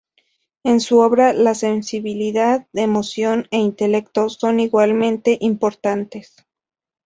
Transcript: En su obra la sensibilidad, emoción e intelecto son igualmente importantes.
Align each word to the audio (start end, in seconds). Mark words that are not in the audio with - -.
En 0.63 0.79
su 0.79 0.97
obra 0.97 1.31
la 1.31 1.53
sensibilidad, 1.53 2.65
emoción 2.73 3.47
e 3.51 3.59
intelecto 3.59 4.29
son 4.29 4.59
igualmente 4.59 5.37
importantes. 5.41 6.33